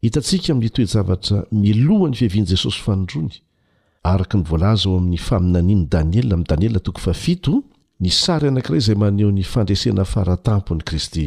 [0.01, 3.35] hitantsika amin'ny toejavatra milohany fihevian'i jesosy fanondrony
[4.11, 7.35] araka ny voalaza ao amin'ny faminaninyy daniela mi'y danieltokfai
[8.03, 11.25] ny sary anankiray izay maneho ny fandresena faratamponi kristy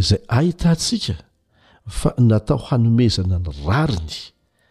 [0.00, 1.14] izay ahita antsika
[1.86, 4.18] fa natao hanomezana ny rariny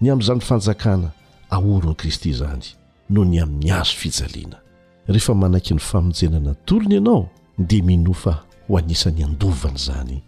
[0.00, 1.10] ny amin'izany fanjakana
[1.50, 2.72] aoron'ny kristy izany
[3.10, 4.60] noho ny amin'ny azo fijaliana
[5.08, 7.28] rehefa manaiky ny famonjenana tolona ianao
[7.58, 10.20] dia minofa ho anisany andovana izany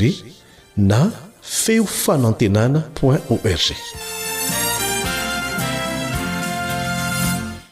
[0.76, 1.00] na
[1.42, 4.27] feo fanoantenana o org